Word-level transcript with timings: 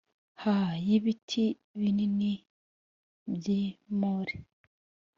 Ha 0.43 0.55
y 0.85 0.87
ibiti 0.97 1.45
binini 1.77 2.33
by 3.35 3.45
i 3.59 3.61
more 3.99 4.35